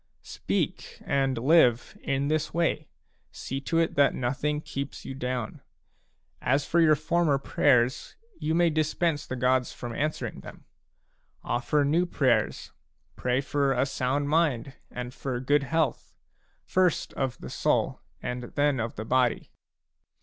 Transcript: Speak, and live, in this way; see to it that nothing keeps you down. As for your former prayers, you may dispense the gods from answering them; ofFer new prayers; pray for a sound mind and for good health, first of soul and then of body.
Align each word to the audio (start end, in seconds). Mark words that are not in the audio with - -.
Speak, 0.23 0.99
and 1.05 1.37
live, 1.37 1.95
in 2.01 2.27
this 2.27 2.55
way; 2.55 2.89
see 3.31 3.61
to 3.61 3.77
it 3.77 3.93
that 3.93 4.15
nothing 4.15 4.59
keeps 4.59 5.05
you 5.05 5.13
down. 5.13 5.61
As 6.41 6.65
for 6.65 6.81
your 6.81 6.95
former 6.95 7.37
prayers, 7.37 8.15
you 8.39 8.55
may 8.55 8.71
dispense 8.71 9.27
the 9.27 9.35
gods 9.35 9.71
from 9.71 9.93
answering 9.93 10.39
them; 10.39 10.65
ofFer 11.45 11.85
new 11.85 12.07
prayers; 12.07 12.71
pray 13.15 13.41
for 13.41 13.73
a 13.73 13.85
sound 13.85 14.27
mind 14.27 14.73
and 14.89 15.13
for 15.13 15.39
good 15.39 15.61
health, 15.61 16.15
first 16.63 17.13
of 17.13 17.37
soul 17.53 18.01
and 18.23 18.41
then 18.41 18.79
of 18.79 18.95
body. 19.07 19.51